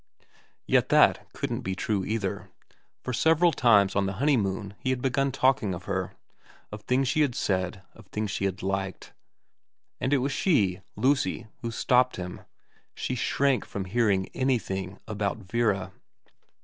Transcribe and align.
Yet 0.65 0.89
that 0.89 1.31
couldn't 1.31 1.61
be 1.61 1.75
true 1.75 2.03
either, 2.03 2.49
for 3.03 3.13
several 3.13 3.51
times 3.51 3.95
on 3.95 4.07
the 4.07 4.13
honeymoon 4.13 4.73
he 4.79 4.89
had 4.89 4.99
begun 4.99 5.31
talking 5.31 5.75
of 5.75 5.83
her, 5.83 6.13
of 6.71 6.81
things 6.81 7.07
she 7.07 7.21
had 7.21 7.35
said, 7.35 7.83
of 7.93 8.07
things 8.07 8.31
she 8.31 8.45
had 8.45 8.63
liked, 8.63 9.13
and 9.99 10.11
it 10.11 10.17
was 10.17 10.31
she, 10.31 10.81
Lucy, 10.95 11.45
who 11.61 11.69
stopped 11.69 12.15
him. 12.15 12.41
She 12.95 13.13
shrank 13.13 13.63
from 13.63 13.85
hearing 13.85 14.29
anything 14.33 14.97
about 15.07 15.37
Vera. 15.37 15.91